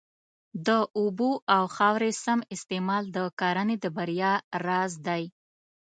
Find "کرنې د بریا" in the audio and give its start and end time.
3.39-4.33